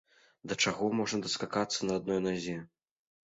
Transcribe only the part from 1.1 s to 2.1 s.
даскакацца на